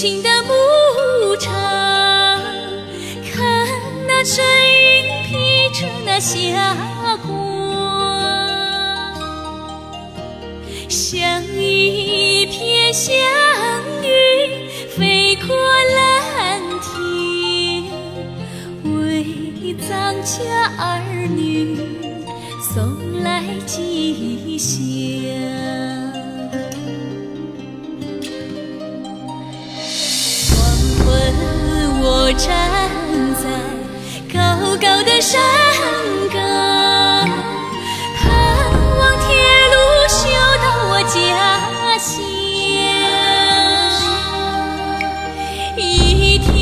[0.00, 1.52] 青的牧场，
[3.32, 3.66] 看
[4.06, 6.36] 那身影披着那霞
[7.26, 7.28] 光，
[10.88, 13.12] 像一片祥
[14.04, 15.56] 云飞过
[15.96, 17.90] 蓝天，
[18.94, 21.76] 为藏家儿女
[22.72, 25.27] 送来吉祥。
[32.28, 32.46] 我站
[33.40, 33.48] 在
[34.30, 35.40] 高高的山
[36.30, 36.36] 岗
[38.18, 38.22] 盼
[38.98, 39.26] 望铁
[39.72, 39.76] 路
[40.10, 40.28] 修
[40.62, 41.16] 到我家
[41.96, 42.20] 乡。
[45.78, 46.52] 一条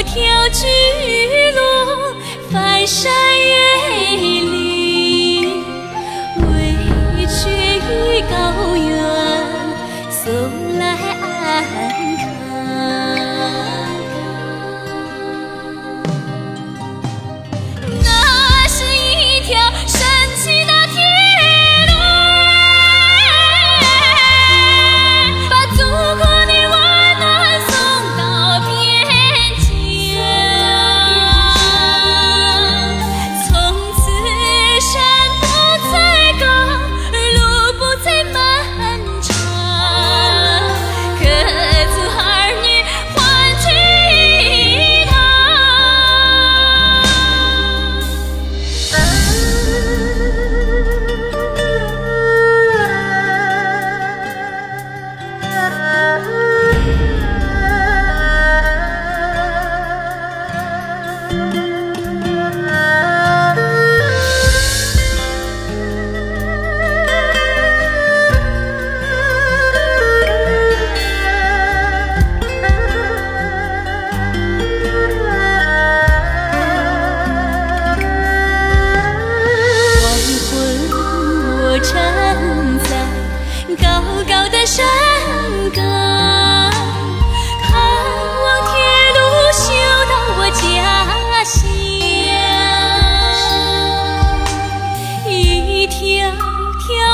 [0.00, 0.14] 条
[0.48, 0.64] 巨
[1.52, 1.60] 龙
[2.50, 3.12] 翻山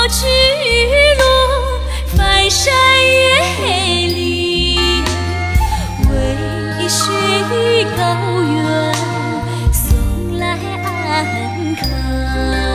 [0.09, 0.27] 巨
[1.19, 1.23] 鹿
[2.17, 2.73] 翻山
[3.07, 5.05] 越岭
[6.11, 7.13] 为雪
[7.53, 8.01] 域高
[8.43, 8.95] 原
[9.73, 10.59] 送来
[11.09, 12.72] 安康。